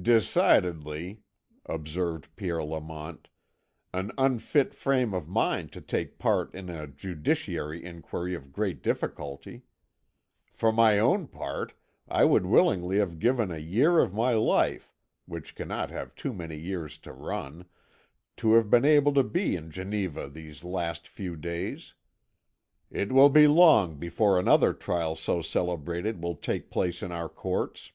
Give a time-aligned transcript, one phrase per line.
[0.00, 1.20] "Decidedly,"
[1.66, 3.28] observed Pierre Lamont,
[3.92, 9.64] "an unfit frame of mind to take part in a judicial inquiry of great difficulty.
[10.54, 11.74] For my own part,
[12.08, 14.94] I would willingly have given a year of my life,
[15.26, 17.66] which cannot have too many years to run,
[18.38, 21.92] to have been able to be in Geneva these last few days.
[22.90, 27.92] It will be long before another trial so celebrated will take place in our courts."